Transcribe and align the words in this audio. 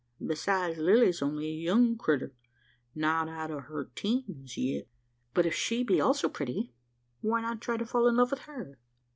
Besides, 0.25 0.79
Lilly's 0.79 1.21
only 1.21 1.45
a 1.45 1.53
young 1.55 1.95
crittur 1.95 2.33
not 2.95 3.29
out 3.29 3.51
o' 3.51 3.59
her 3.59 3.91
teens 3.93 4.57
yit." 4.57 4.89
"But 5.35 5.45
if 5.45 5.53
she 5.53 5.83
be 5.83 6.01
also 6.01 6.27
pretty, 6.27 6.73
why 7.21 7.41
not 7.41 7.61
try 7.61 7.77
to 7.77 7.85
fall 7.85 8.07
in 8.07 8.15
love 8.17 8.31
with 8.31 8.39
her? 8.49 8.79